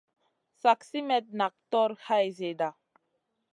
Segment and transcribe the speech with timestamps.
[0.59, 2.69] Slak simètna nak tog hay zida.